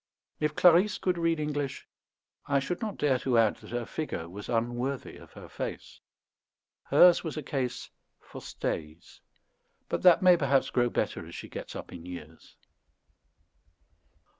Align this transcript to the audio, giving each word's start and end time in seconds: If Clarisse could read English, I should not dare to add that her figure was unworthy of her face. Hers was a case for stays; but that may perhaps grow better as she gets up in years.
If 0.39 0.55
Clarisse 0.55 0.97
could 0.97 1.19
read 1.19 1.39
English, 1.39 1.87
I 2.47 2.57
should 2.59 2.81
not 2.81 2.97
dare 2.97 3.19
to 3.19 3.37
add 3.37 3.57
that 3.57 3.69
her 3.69 3.85
figure 3.85 4.27
was 4.27 4.49
unworthy 4.49 5.17
of 5.17 5.33
her 5.33 5.47
face. 5.47 5.99
Hers 6.85 7.23
was 7.23 7.37
a 7.37 7.43
case 7.43 7.91
for 8.19 8.41
stays; 8.41 9.21
but 9.89 10.01
that 10.01 10.23
may 10.23 10.35
perhaps 10.37 10.71
grow 10.71 10.89
better 10.89 11.27
as 11.27 11.35
she 11.35 11.49
gets 11.49 11.75
up 11.75 11.93
in 11.93 12.03
years. 12.07 12.55